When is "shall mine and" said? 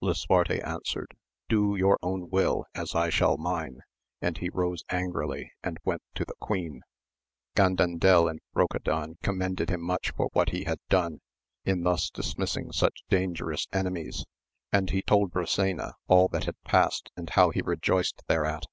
3.10-4.38